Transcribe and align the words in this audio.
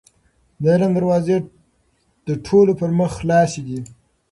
د 0.61 0.63
علم 0.73 0.91
دروازې 0.97 1.35
د 2.27 2.29
ټولو 2.45 2.71
پر 2.79 2.89
مخ 2.99 3.11
خلاصې 3.19 3.61
دي. 3.67 3.79